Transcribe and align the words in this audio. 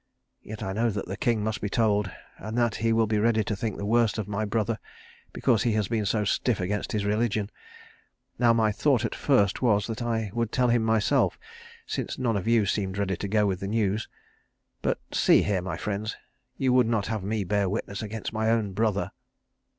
Yet 0.41 0.63
I 0.63 0.73
know 0.73 0.89
that 0.89 1.05
the 1.05 1.15
king 1.15 1.43
must 1.43 1.61
be 1.61 1.69
told, 1.69 2.09
and 2.39 2.57
that 2.57 2.77
he 2.77 2.91
will 2.91 3.05
be 3.05 3.19
ready 3.19 3.43
to 3.43 3.55
think 3.55 3.77
the 3.77 3.85
worst 3.85 4.17
of 4.17 4.27
my 4.27 4.45
brother 4.45 4.79
because 5.31 5.61
he 5.61 5.73
has 5.73 5.89
been 5.89 6.07
so 6.07 6.23
stiff 6.25 6.59
against 6.59 6.91
his 6.93 7.05
religion. 7.05 7.51
Now 8.39 8.51
my 8.51 8.71
thought 8.71 9.05
at 9.05 9.13
first 9.13 9.61
was 9.61 9.85
that 9.85 10.01
I 10.01 10.31
would 10.33 10.51
tell 10.51 10.69
him 10.69 10.83
myself, 10.83 11.37
since 11.85 12.17
none 12.17 12.35
of 12.35 12.47
you 12.47 12.65
seemed 12.65 12.97
ready 12.97 13.15
to 13.17 13.27
go 13.27 13.45
with 13.45 13.59
the 13.59 13.67
news 13.67 14.07
but 14.81 14.99
see 15.11 15.43
here, 15.43 15.61
my 15.61 15.77
friends, 15.77 16.17
you 16.57 16.73
would 16.73 16.87
not 16.87 17.05
have 17.05 17.23
me 17.23 17.43
bear 17.43 17.69
witness 17.69 18.01
against 18.01 18.33
my 18.33 18.49
own 18.49 18.71
brother?" 18.71 19.11